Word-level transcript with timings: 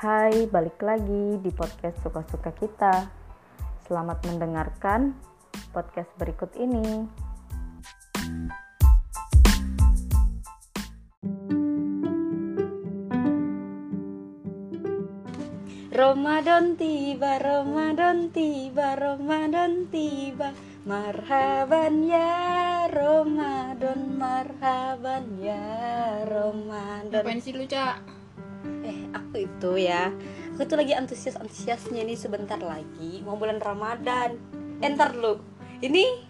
Hai, 0.00 0.48
balik 0.48 0.80
lagi 0.80 1.36
di 1.44 1.52
podcast 1.52 2.00
Suka-Suka 2.00 2.56
Kita. 2.56 3.04
Selamat 3.84 4.24
mendengarkan 4.24 5.12
podcast 5.76 6.08
berikut 6.16 6.48
ini. 6.56 7.04
Ramadan 15.92 16.80
tiba, 16.80 17.36
Ramadan 17.36 18.32
tiba, 18.32 18.96
Ramadan 18.96 19.84
tiba. 19.92 20.56
Marhaban 20.88 22.08
ya 22.08 22.88
Ramadan, 22.88 24.16
marhaban 24.16 25.28
ya 25.44 25.60
Ramadan. 26.24 27.20
Ngapain 27.20 27.44
sih 27.44 27.52
lu, 27.52 27.68
Cak? 27.68 28.00
Eh, 28.80 29.19
aku 29.30 29.46
itu 29.46 29.86
ya. 29.86 30.10
Aku 30.58 30.66
tuh 30.66 30.82
lagi 30.82 30.98
antusias-antusiasnya 30.98 32.02
nih 32.02 32.18
sebentar 32.18 32.58
lagi 32.58 33.22
mau 33.22 33.38
bulan 33.38 33.62
Ramadan. 33.62 34.34
Entar 34.82 35.14
lu. 35.14 35.38
Ini 35.78 36.28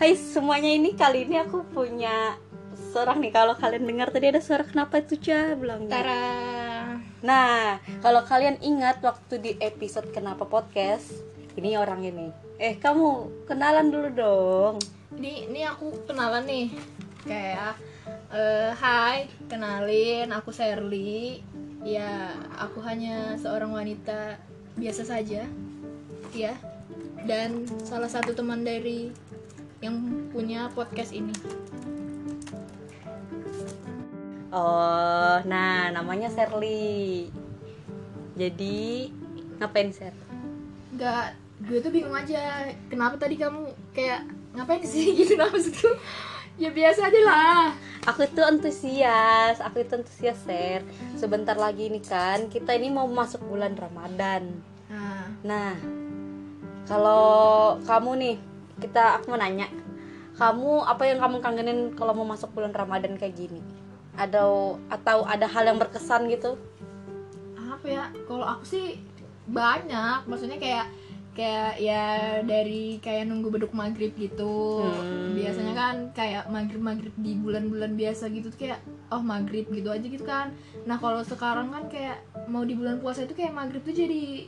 Hai 0.00 0.16
semuanya 0.16 0.72
ini 0.72 0.96
kali 0.96 1.28
ini 1.28 1.36
aku 1.36 1.60
punya 1.76 2.32
seorang 2.72 3.20
nih 3.20 3.36
kalau 3.36 3.52
kalian 3.52 3.84
dengar 3.84 4.08
tadi 4.08 4.32
ada 4.32 4.40
suara 4.40 4.64
kenapa 4.64 5.04
itu 5.04 5.20
Ca 5.20 5.52
bilang 5.60 5.92
Tara. 5.92 6.96
Nah, 7.20 7.76
kalau 8.00 8.24
kalian 8.24 8.56
ingat 8.64 9.04
waktu 9.04 9.36
di 9.36 9.52
episode 9.60 10.08
Kenapa 10.08 10.48
Podcast, 10.48 11.20
ini 11.52 11.76
orang 11.76 12.00
ini. 12.00 12.32
Eh, 12.56 12.80
kamu 12.80 13.44
kenalan 13.44 13.92
dulu 13.92 14.08
dong. 14.16 14.74
Ini 15.20 15.52
ini 15.52 15.68
aku 15.68 16.08
kenalan 16.08 16.48
nih. 16.48 16.72
Kayak 17.28 17.76
eh 18.32 18.72
hai, 18.72 19.28
kenalin 19.52 20.32
aku 20.32 20.48
Sherly. 20.48 21.44
Ya, 21.80 22.36
aku 22.60 22.84
hanya 22.84 23.40
seorang 23.40 23.72
wanita 23.72 24.36
biasa 24.76 25.02
saja. 25.08 25.48
Ya. 26.36 26.54
Dan 27.24 27.64
salah 27.84 28.08
satu 28.08 28.36
teman 28.36 28.64
dari 28.64 29.12
yang 29.80 30.28
punya 30.28 30.68
podcast 30.76 31.16
ini. 31.16 31.32
Oh, 34.52 35.40
nah 35.48 35.88
namanya 35.88 36.28
Sherly. 36.28 37.32
Jadi 38.36 39.08
ngapain 39.56 39.92
Ser? 39.92 40.12
Enggak, 40.92 41.38
gue 41.64 41.78
tuh 41.80 41.92
bingung 41.92 42.16
aja. 42.16 42.68
Kenapa 42.92 43.16
tadi 43.16 43.40
kamu 43.40 43.72
kayak 43.96 44.28
ngapain 44.56 44.84
sih 44.84 45.12
gitu 45.18 45.38
maksudku? 45.38 45.96
Ya 46.60 46.68
biasa 46.68 47.08
aja 47.08 47.20
lah. 47.24 47.72
Aku 48.04 48.28
itu 48.28 48.44
antusias, 48.44 49.64
aku 49.64 49.80
itu 49.80 49.96
antusias 49.96 50.36
Ser. 50.44 50.84
Sebentar 51.16 51.56
lagi 51.56 51.88
nih 51.88 52.04
kan, 52.04 52.52
kita 52.52 52.76
ini 52.76 52.92
mau 52.92 53.08
masuk 53.08 53.40
bulan 53.48 53.72
Ramadan. 53.72 54.60
Nah, 54.92 55.24
Nah, 55.40 55.72
kalau 56.84 57.80
kamu 57.88 58.10
nih, 58.20 58.36
kita 58.76 59.16
aku 59.16 59.32
mau 59.32 59.40
nanya, 59.40 59.72
kamu 60.36 60.84
apa 60.84 61.02
yang 61.08 61.18
kamu 61.24 61.36
kangenin 61.40 61.80
kalau 61.96 62.12
mau 62.12 62.28
masuk 62.28 62.52
bulan 62.52 62.76
Ramadan 62.76 63.16
kayak 63.16 63.40
gini? 63.40 63.64
Ada 64.20 64.44
atau 64.92 65.24
ada 65.24 65.48
hal 65.48 65.64
yang 65.64 65.80
berkesan 65.80 66.28
gitu? 66.28 66.60
apa 67.80 67.86
ya 67.88 68.04
kalau 68.28 68.44
aku 68.44 68.64
sih 68.68 69.00
banyak 69.48 70.28
maksudnya 70.28 70.60
kayak 70.60 70.84
kayak 71.40 71.80
ya 71.80 72.04
dari 72.42 73.00
kayak 73.00 73.24
nunggu 73.24 73.48
beduk 73.50 73.72
maghrib 73.72 74.12
gitu 74.14 74.84
Hmm. 74.84 75.32
biasanya 75.32 75.72
kan 75.72 75.96
kayak 76.12 76.44
maghrib 76.46 76.82
maghrib 76.82 77.14
di 77.16 77.32
bulan-bulan 77.34 77.96
biasa 77.96 78.28
gitu 78.28 78.48
tuh 78.48 78.60
kayak 78.60 78.80
oh 79.08 79.22
maghrib 79.22 79.64
gitu 79.66 79.88
aja 79.88 80.04
gitu 80.04 80.20
kan 80.22 80.52
nah 80.84 80.96
kalau 80.96 81.22
sekarang 81.22 81.72
kan 81.72 81.88
kayak 81.88 82.20
mau 82.44 82.60
di 82.60 82.74
bulan 82.74 83.00
puasa 83.00 83.24
itu 83.24 83.32
kayak 83.32 83.50
maghrib 83.50 83.80
tuh 83.80 83.96
jadi 83.96 84.44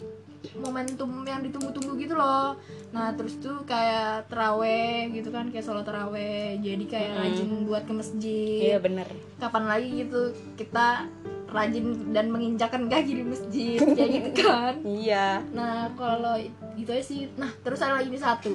momentum 0.54 1.22
yang 1.22 1.41
ditunggu-tunggu 1.41 1.94
gitu 1.98 2.12
loh 2.12 2.58
nah 2.91 3.14
terus 3.14 3.38
tuh 3.38 3.62
kayak 3.64 4.26
teraweh 4.26 5.08
gitu 5.10 5.31
kan 5.31 5.48
kayak 5.48 5.64
sholat 5.64 5.82
teraweh 5.82 6.58
jadi 6.58 6.84
kayak 6.84 7.10
Hmm. 7.10 7.20
rajin 7.22 7.48
buat 7.64 7.82
ke 7.82 7.92
masjid 7.94 8.60
Iya 8.69 8.78
bener. 8.78 9.08
kapan 9.38 9.64
lagi 9.64 9.88
gitu 9.98 10.22
kita 10.54 11.08
rajin 11.52 11.84
dan 12.10 12.28
menginjakan 12.28 12.88
kaki 12.88 13.12
di 13.14 13.24
masjid 13.24 13.78
kayak 13.96 14.10
gitu 14.10 14.30
kan 14.42 14.74
Iya. 14.82 15.44
nah 15.52 15.86
kalau 15.92 16.34
gitu 16.74 16.90
aja 16.90 17.04
sih 17.04 17.28
nah 17.34 17.52
terus 17.60 17.78
ada 17.78 17.96
lagi 17.96 18.08
nih 18.08 18.18
satu 18.18 18.52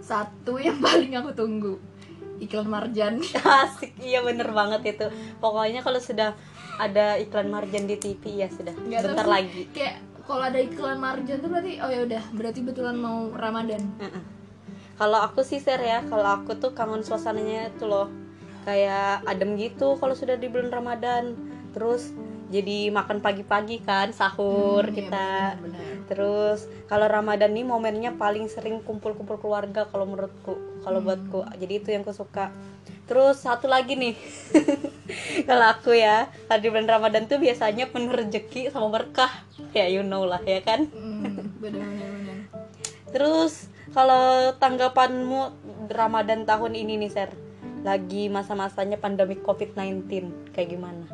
satu 0.00 0.56
yang 0.56 0.78
paling 0.84 1.12
aku 1.12 1.30
tunggu 1.32 1.74
iklan 2.38 2.66
marjan 2.66 3.20
Asik, 3.60 4.00
iya 4.00 4.24
bener 4.24 4.48
banget 4.48 4.96
itu. 4.96 5.06
Pokoknya 5.36 5.84
kalau 5.84 6.00
sudah 6.00 6.32
ada 6.76 7.20
iklan 7.20 7.52
marjan 7.52 7.84
di 7.84 8.00
TV 8.00 8.40
ya 8.40 8.48
sudah. 8.48 8.72
Nggak 8.72 8.96
tahu 8.98 9.08
Bentar 9.12 9.26
sih, 9.26 9.30
lagi. 9.30 9.62
kayak 9.76 9.94
kalau 10.24 10.44
ada 10.48 10.56
iklan 10.56 10.96
marjan 10.96 11.36
tuh 11.36 11.52
berarti 11.52 11.76
oh 11.78 11.90
ya 11.90 12.00
udah 12.00 12.22
berarti 12.32 12.60
betulan 12.62 12.96
mau 12.96 13.28
ramadan 13.30 13.84
Heeh. 14.00 14.22
Kalau 14.96 15.20
aku 15.20 15.40
sih 15.40 15.56
Ser 15.56 15.80
ya, 15.80 16.00
kalau 16.02 16.24
aku 16.24 16.56
tuh 16.56 16.72
kangen 16.72 17.00
suasananya 17.00 17.68
itu 17.70 17.84
loh. 17.84 18.08
Kayak 18.70 19.26
adem 19.26 19.58
gitu 19.58 19.98
kalau 19.98 20.14
sudah 20.14 20.38
di 20.38 20.46
bulan 20.46 20.70
Ramadan. 20.70 21.34
Terus 21.74 22.14
jadi 22.50 22.90
makan 22.90 23.18
pagi-pagi 23.18 23.82
kan 23.82 24.14
sahur 24.14 24.86
Hmm, 24.86 24.94
iya, 24.94 24.98
kita. 25.02 25.30
benar-benar. 25.58 26.06
Terus 26.06 26.58
kalau 26.86 27.06
Ramadan 27.06 27.50
nih 27.50 27.66
momennya 27.66 28.14
paling 28.14 28.46
sering 28.46 28.78
kumpul-kumpul 28.82 29.42
keluarga 29.42 29.90
kalau 29.90 30.06
menurutku, 30.06 30.54
kalau 30.86 31.02
Hmm. 31.02 31.10
buatku. 31.10 31.40
Jadi 31.58 31.72
itu 31.82 31.88
yang 31.90 32.06
aku 32.06 32.14
suka. 32.14 32.54
Terus 33.10 33.42
satu 33.42 33.66
lagi 33.66 33.98
nih. 33.98 34.14
kalau 35.50 35.66
aku 35.66 35.90
ya, 35.90 36.30
tadi 36.46 36.70
bulan 36.70 36.86
Ramadan 36.86 37.26
tuh 37.26 37.42
biasanya 37.42 37.90
penuh 37.90 38.14
rezeki 38.14 38.70
sama 38.70 38.86
berkah. 38.86 39.30
Ya 39.74 39.90
you 39.90 40.06
know 40.06 40.22
lah 40.22 40.38
ya 40.42 40.62
kan. 40.62 40.86
hmm, 40.86 41.58
benar-benar 41.58 42.06
benar. 42.22 42.38
Terus 43.10 43.66
kalau 43.90 44.54
tanggapanmu 44.54 45.40
Ramadan 45.90 46.46
tahun 46.46 46.78
ini 46.78 47.02
nih, 47.02 47.10
Ser? 47.10 47.30
Lagi 47.80 48.28
masa-masanya 48.28 49.00
pandemi 49.00 49.40
COVID-19 49.40 50.06
kayak 50.52 50.68
gimana? 50.76 51.04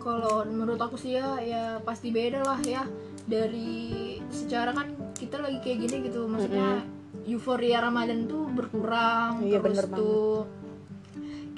Kalau 0.00 0.44
menurut 0.48 0.80
aku 0.80 0.96
sih 0.96 1.16
ya, 1.16 1.36
ya 1.40 1.80
pasti 1.84 2.12
beda 2.12 2.44
lah 2.44 2.60
ya. 2.64 2.84
Dari 3.24 4.16
secara 4.32 4.72
kan 4.72 4.92
kita 5.16 5.40
lagi 5.40 5.60
kayak 5.60 5.78
gini 5.86 5.96
gitu, 6.08 6.24
maksudnya 6.24 6.84
euforia 7.28 7.84
Ramadan 7.84 8.24
tuh 8.24 8.48
berkurang. 8.48 9.44
Iya, 9.44 9.60
terus 9.60 9.84
bener 9.84 9.86
tuh 9.92 10.48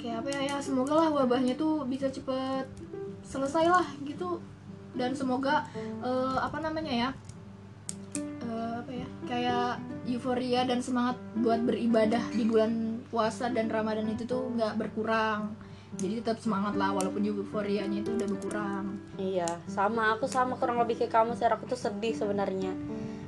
kayak 0.03 0.19
apa 0.19 0.29
ya, 0.35 0.39
ya 0.51 0.55
semoga 0.59 0.99
lah 0.99 1.07
wabahnya 1.15 1.55
tuh 1.55 1.87
bisa 1.87 2.11
cepet 2.11 2.67
selesai 3.23 3.71
lah 3.71 3.87
gitu. 4.03 4.43
Dan 4.93 5.15
semoga 5.15 5.65
eh, 6.03 6.37
apa 6.37 6.59
namanya 6.59 6.93
ya, 6.93 7.09
eh, 8.19 8.73
apa 8.83 8.91
ya, 8.91 9.07
kayak 9.25 9.67
euforia 10.05 10.67
dan 10.67 10.83
semangat 10.83 11.15
buat 11.39 11.63
beribadah 11.63 12.21
di 12.35 12.43
bulan 12.43 12.92
puasa 13.13 13.45
dan 13.47 13.69
Ramadan 13.69 14.09
itu 14.09 14.25
tuh 14.25 14.49
nggak 14.49 14.73
berkurang. 14.75 15.53
Jadi 15.93 16.19
tetap 16.19 16.41
semangat 16.41 16.73
lah 16.73 16.89
walaupun 16.89 17.21
euforianya 17.21 18.01
itu 18.01 18.09
udah 18.11 18.25
berkurang. 18.27 18.97
Iya, 19.15 19.45
sama 19.69 20.09
aku 20.11 20.25
sama 20.25 20.57
kurang 20.57 20.81
lebih 20.81 20.97
kayak 20.97 21.13
kamu, 21.13 21.37
Ser. 21.37 21.53
Aku 21.53 21.69
tuh 21.69 21.77
sedih 21.77 22.11
sebenarnya. 22.11 22.73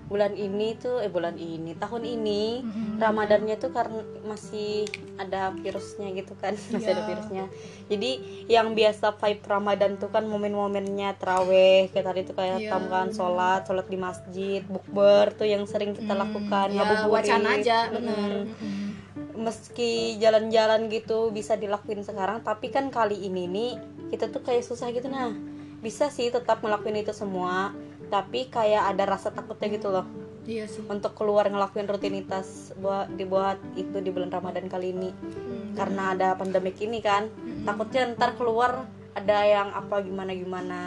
Bulan 0.05 0.33
ini 0.33 0.73
tuh 0.75 0.97
eh 0.97 1.09
bulan 1.09 1.33
ini, 1.35 1.73
tahun 1.75 2.05
ini 2.05 2.61
Mm-mm. 2.61 2.97
Ramadannya 2.97 3.53
tuh 3.55 3.69
karena 3.69 4.01
masih 4.23 4.85
ada 5.15 5.49
virusnya 5.51 6.13
gitu 6.13 6.33
kan, 6.35 6.53
masih 6.73 6.89
ada 6.91 7.01
Iya. 7.01 7.07
virusnya. 7.07 7.43
Jadi 7.85 8.11
yang 8.47 8.73
biasa 8.73 9.13
vibe 9.13 9.41
Ramadan 9.43 9.97
tuh 9.97 10.09
kan 10.09 10.25
momen-momennya 10.25 11.17
teraweh, 11.17 11.89
kayak 11.89 12.05
tadi 12.07 12.21
tuh 12.23 12.33
kayak 12.33 12.59
Iya, 12.59 12.69
tam 12.69 12.85
kan 12.85 13.09
benar. 13.09 13.13
sholat, 13.13 13.61
sholat 13.63 13.85
di 13.85 13.97
masjid, 13.97 14.61
bukber 14.63 15.33
tuh 15.33 15.45
yang 15.45 15.65
sering 15.65 15.93
kita 15.93 16.13
Hmm, 16.13 16.21
lakukan, 16.23 16.67
ngabuburit. 16.71 17.13
wacana 17.29 17.49
aja 17.55 17.77
bener 17.89 18.29
Mm-mm. 18.45 18.84
Meski 19.45 20.17
jalan-jalan 20.17 20.89
gitu 20.89 21.29
bisa 21.29 21.53
dilakuin 21.53 22.01
sekarang 22.01 22.41
tapi 22.41 22.73
kan 22.73 22.89
kali 22.89 23.29
ini 23.29 23.45
nih 23.45 23.71
kita 24.09 24.33
tuh 24.33 24.41
kayak 24.41 24.65
susah 24.65 24.89
gitu. 24.89 25.05
Nah 25.05 25.29
bisa 25.85 26.09
sih 26.09 26.33
tetap 26.33 26.65
ngelakuin 26.65 27.05
itu 27.05 27.13
semua 27.13 27.69
tapi 28.09 28.49
kayak 28.49 28.97
ada 28.97 29.05
rasa 29.05 29.29
takutnya 29.29 29.69
gitu 29.69 29.93
loh. 29.93 30.05
Iya 30.45 30.65
sih. 30.69 30.85
Untuk 30.85 31.17
keluar 31.17 31.49
ngelakuin 31.49 31.89
rutinitas 31.89 32.73
buat 32.77 33.09
dibuat 33.17 33.57
itu 33.77 33.97
di 34.01 34.09
bulan 34.13 34.29
Ramadan 34.29 34.69
kali 34.69 34.93
ini. 34.93 35.09
Hmm, 35.09 35.73
karena 35.73 36.13
ada 36.13 36.37
pandemik 36.37 36.77
ini 36.81 37.01
kan. 37.01 37.29
Mm-mm. 37.29 37.65
takutnya 37.65 38.13
ntar 38.13 38.37
keluar 38.37 38.85
ada 39.17 39.37
yang 39.45 39.73
apa 39.73 40.05
gimana 40.05 40.37
gimana. 40.37 40.81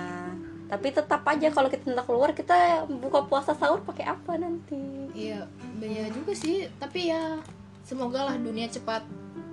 Tapi 0.70 0.94
tetap 0.94 1.26
aja 1.26 1.50
kalau 1.50 1.66
kita 1.66 1.90
ntar 1.90 2.06
keluar 2.06 2.30
kita 2.38 2.86
buka 2.86 3.26
puasa 3.26 3.54
sahur 3.58 3.82
pakai 3.82 4.06
apa 4.06 4.38
nanti? 4.38 5.10
Iya 5.14 5.50
iya 5.82 6.06
juga 6.14 6.38
sih. 6.38 6.70
Tapi 6.78 7.10
ya 7.10 7.42
semoga 7.88 8.28
lah 8.28 8.36
dunia 8.36 8.68
cepat 8.68 9.00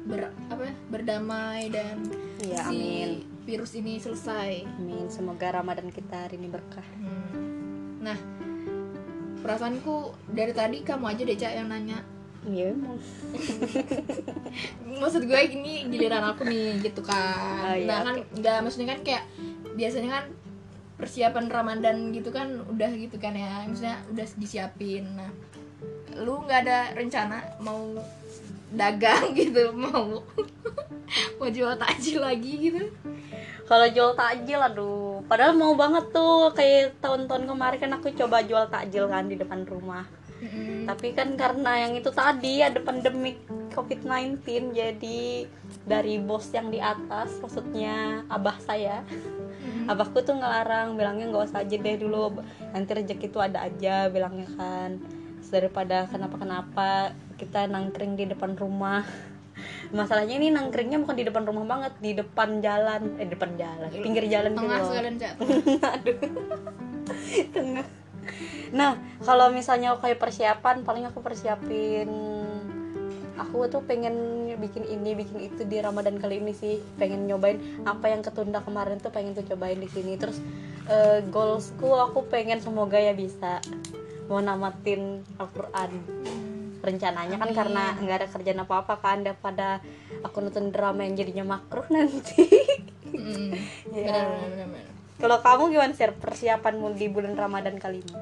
ber 0.05 0.27
apa 0.51 0.67
ya, 0.67 0.75
berdamai 0.91 1.71
dan 1.71 2.03
Iya, 2.43 2.67
si 2.67 2.77
amin. 2.77 3.09
virus 3.47 3.71
ini 3.73 3.97
selesai. 3.97 4.67
Amin. 4.77 5.07
Semoga 5.07 5.55
Ramadan 5.55 5.87
kita 5.89 6.27
hari 6.27 6.35
ini 6.35 6.51
berkah. 6.51 6.83
Hmm. 6.99 8.03
nah 8.05 8.19
perasaanku 9.41 10.13
dari 10.29 10.53
tadi 10.53 10.85
kamu 10.85 11.05
aja 11.09 11.21
deh 11.25 11.33
cak 11.33 11.53
yang 11.57 11.69
nanya. 11.73 12.05
Iya 12.45 12.77
emang. 12.77 13.01
Maksud 15.01 15.25
gue 15.25 15.39
gini 15.49 15.89
giliran 15.89 16.21
aku 16.29 16.45
nih 16.45 16.85
gitu 16.85 17.01
kan. 17.01 17.65
Oh, 17.65 17.73
iya, 17.73 17.89
nah 17.89 17.99
kan 18.05 18.15
nggak 18.21 18.57
maksudnya 18.61 18.93
kan 18.93 19.01
kayak 19.01 19.23
biasanya 19.73 20.09
kan 20.21 20.25
persiapan 21.01 21.49
Ramadan 21.49 22.13
gitu 22.13 22.29
kan 22.29 22.61
udah 22.69 22.93
gitu 22.93 23.17
kan 23.17 23.33
ya. 23.33 23.65
Misalnya 23.65 24.05
udah 24.13 24.27
disiapin. 24.38 25.17
Nah 25.17 25.33
lu 26.16 26.44
nggak 26.48 26.60
ada 26.68 26.80
rencana 26.95 27.44
mau 27.60 27.95
dagang 28.72 29.31
gitu 29.39 29.72
mau 29.75 30.24
mau 31.38 31.50
jual 31.51 31.75
takjil 31.77 32.24
lagi 32.24 32.54
gitu 32.72 32.83
Kalau 33.66 33.89
jual 33.89 34.13
takjil 34.13 34.62
aduh, 34.62 35.25
padahal 35.25 35.57
mau 35.57 35.74
banget 35.74 36.13
tuh 36.13 36.54
kayak 36.54 37.01
tahun-tahun 37.01 37.50
kemarin 37.50 37.81
kan 37.81 37.92
aku 37.98 38.13
coba 38.13 38.45
jual 38.45 38.69
takjil 38.69 39.10
kan 39.10 39.25
di 39.25 39.42
depan 39.42 39.66
rumah. 39.66 40.06
Mm-mm. 40.38 40.86
Tapi 40.86 41.18
kan 41.18 41.33
karena 41.33 41.89
yang 41.89 41.98
itu 41.98 42.13
tadi 42.13 42.62
ada 42.62 42.77
pandemik 42.77 43.42
COVID-19 43.74 44.45
jadi 44.69 45.50
dari 45.81 46.22
bos 46.22 46.54
yang 46.54 46.69
di 46.69 46.77
atas 46.77 47.42
maksudnya 47.42 48.22
abah 48.30 48.57
saya 48.62 49.01
Mm-mm. 49.10 49.89
abahku 49.89 50.22
tuh 50.22 50.38
ngelarang 50.38 50.94
bilangnya 50.94 51.30
nggak 51.30 51.45
usah 51.51 51.62
aja 51.66 51.75
deh 51.75 51.95
dulu 52.00 52.42
nanti 52.74 52.92
rezeki 52.95 53.27
itu 53.30 53.39
ada 53.42 53.66
aja 53.68 54.10
bilangnya 54.10 54.50
kan 54.56 54.98
daripada 55.50 56.07
kenapa-kenapa 56.09 57.13
kita 57.36 57.68
nangkring 57.68 58.15
di 58.15 58.25
depan 58.30 58.56
rumah. 58.56 59.03
Masalahnya 59.95 60.36
ini 60.36 60.51
nangkringnya 60.51 61.00
bukan 61.00 61.15
di 61.15 61.25
depan 61.27 61.44
rumah 61.47 61.65
banget 61.68 61.94
di 62.00 62.12
depan 62.15 62.59
jalan. 62.59 63.15
Eh 63.19 63.27
depan 63.27 63.56
jalan 63.56 63.89
pinggir 63.92 64.27
jalan 64.27 64.51
gitu 64.51 64.62
tengah 64.63 64.80
sekalian 64.83 65.15
cak. 65.19 65.33
Aduh. 65.95 66.19
Tengah. 67.56 67.86
Nah 68.74 68.92
kalau 69.21 69.53
misalnya 69.53 69.95
kayak 70.01 70.19
persiapan 70.19 70.81
paling 70.81 71.06
aku 71.07 71.21
persiapin 71.21 72.09
aku 73.36 73.68
tuh 73.68 73.83
pengen 73.83 74.48
bikin 74.56 74.88
ini 74.88 75.12
bikin 75.12 75.44
itu 75.44 75.68
di 75.68 75.77
Ramadan 75.80 76.19
kali 76.19 76.39
ini 76.39 76.51
sih. 76.56 76.81
Pengen 77.00 77.27
nyobain 77.27 77.59
apa 77.88 78.12
yang 78.12 78.24
ketunda 78.24 78.59
kemarin 78.63 79.00
tuh 79.00 79.12
pengen 79.12 79.36
tuh 79.36 79.45
cobain 79.48 79.80
di 79.80 79.88
sini. 79.88 80.15
Terus 80.19 80.39
eh, 80.89 81.24
goalsku 81.31 81.95
aku 81.95 82.27
pengen 82.27 82.59
semoga 82.59 83.00
ya 83.00 83.15
bisa 83.15 83.59
mau 84.25 84.42
namatin 84.42 85.22
Al-Quran 85.38 85.92
rencananya 86.86 87.42
kan 87.42 87.50
Amin. 87.50 87.57
karena 87.57 87.83
nggak 87.98 88.18
ada 88.22 88.27
kerjaan 88.30 88.62
apa 88.62 88.74
apa 88.86 88.95
kan 89.01 89.25
daripada 89.25 89.81
aku 90.22 90.38
nonton 90.45 90.69
drama 90.69 91.01
yang 91.01 91.18
jadinya 91.18 91.57
makruh 91.57 91.86
nanti 91.89 92.45
Mm. 93.06 93.54
Ya. 93.95 94.27
Kalau 95.22 95.39
kamu 95.39 95.72
gimana 95.72 95.95
sih 95.95 96.04
persiapanmu 96.10 97.00
di 97.00 97.07
bulan 97.07 97.38
Ramadan 97.38 97.80
kali 97.80 98.04
ini? 98.04 98.16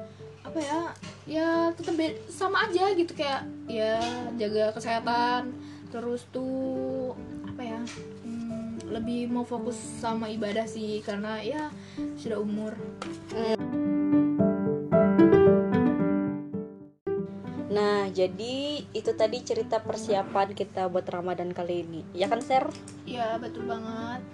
apa 0.54 0.62
ya 0.62 0.80
ya 1.26 1.48
tetap 1.74 1.98
sama 2.30 2.70
aja 2.70 2.94
gitu 2.94 3.10
kayak 3.10 3.42
ya 3.66 3.98
jaga 4.38 4.70
kesehatan 4.70 5.50
terus 5.90 6.30
tuh 6.30 7.10
apa 7.42 7.58
ya 7.58 7.80
hmm, 8.22 8.86
lebih 8.86 9.34
mau 9.34 9.42
fokus 9.42 9.74
sama 9.98 10.30
ibadah 10.30 10.62
sih 10.62 11.02
karena 11.02 11.42
ya 11.42 11.74
sudah 12.14 12.38
umur 12.38 12.78
Nah, 13.34 13.53
jadi 18.24 18.80
itu 18.96 19.10
tadi 19.12 19.44
cerita 19.44 19.84
persiapan 19.84 20.56
kita 20.56 20.88
buat 20.88 21.04
Ramadan 21.04 21.52
kali 21.52 21.84
ini. 21.84 22.00
Ya 22.16 22.32
kan, 22.32 22.40
Ser? 22.40 22.64
ya 23.04 23.36
betul 23.36 23.68
banget 23.68 24.24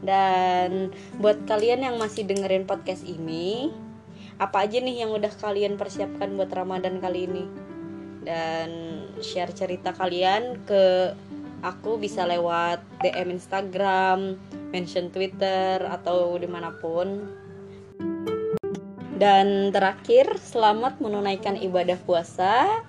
Dan 0.00 0.88
buat 1.20 1.44
kalian 1.44 1.84
yang 1.84 1.96
masih 2.00 2.24
dengerin 2.24 2.64
podcast 2.64 3.04
ini, 3.04 3.72
apa 4.40 4.64
aja 4.64 4.80
nih 4.80 5.04
yang 5.04 5.12
udah 5.12 5.32
kalian 5.36 5.76
persiapkan 5.76 6.36
buat 6.36 6.48
Ramadan 6.48 7.00
kali 7.00 7.28
ini? 7.28 7.44
Dan 8.24 8.68
share 9.20 9.52
cerita 9.52 9.92
kalian 9.92 10.64
ke 10.64 11.12
aku 11.60 12.00
bisa 12.00 12.24
lewat 12.24 12.80
DM 13.04 13.36
Instagram, 13.36 14.36
mention 14.72 15.12
Twitter 15.12 15.80
atau 15.84 16.36
di 16.40 16.48
mana 16.48 16.72
pun. 16.76 17.28
Dan 19.16 19.72
terakhir, 19.72 20.36
selamat 20.36 21.00
menunaikan 21.00 21.56
ibadah 21.56 21.96
puasa 22.04 22.84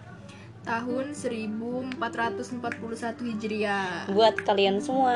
tahun 0.67 1.15
1441 1.15 1.95
Hijriah 3.23 4.11
buat 4.11 4.35
kalian 4.43 4.83
semua. 4.83 5.15